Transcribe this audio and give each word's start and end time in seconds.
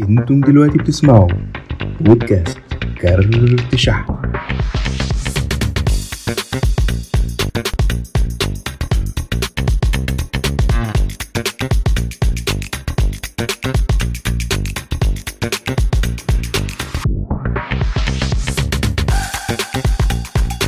أنتم 0.00 0.40
دلوقتي 0.40 0.78
بتسمعوا 0.78 1.28
بودكاست 2.00 2.58
كارت 3.00 3.74
شحن 3.74 4.18